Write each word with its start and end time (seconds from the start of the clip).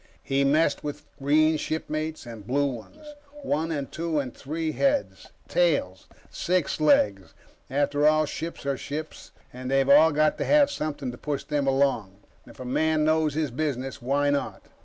He 0.23 0.43
messed 0.43 0.83
with 0.83 1.03
green 1.19 1.57
shipmates 1.57 2.25
and 2.25 2.47
blue 2.47 2.65
ones. 2.65 3.05
One 3.43 3.71
and 3.71 3.91
two 3.91 4.17
and 4.19 4.35
three 4.35 4.71
heads, 4.71 5.27
tails, 5.47 6.07
six 6.31 6.81
legs 6.81 7.35
after 7.69 8.07
all, 8.07 8.25
ships 8.25 8.65
are 8.65 8.77
ships 8.77 9.29
and 9.53 9.69
they've 9.69 9.87
all 9.87 10.11
got 10.11 10.39
to 10.39 10.45
have 10.45 10.71
something 10.71 11.11
to 11.11 11.19
push 11.19 11.43
them 11.43 11.67
along. 11.67 12.17
If 12.47 12.59
a 12.59 12.65
man 12.65 13.03
knows 13.05 13.35
his 13.35 13.51
business, 13.51 14.01
why 14.01 14.31
not? 14.31 14.63